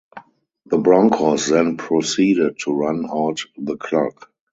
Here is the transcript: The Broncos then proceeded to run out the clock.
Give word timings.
The 0.65 0.79
Broncos 0.79 1.45
then 1.45 1.77
proceeded 1.77 2.57
to 2.61 2.73
run 2.73 3.05
out 3.07 3.43
the 3.55 3.77
clock. 3.77 4.31